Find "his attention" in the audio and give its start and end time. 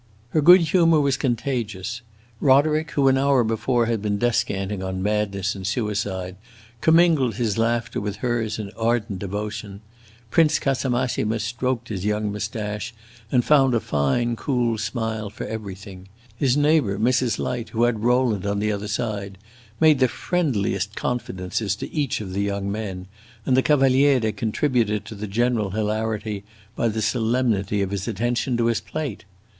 27.91-28.57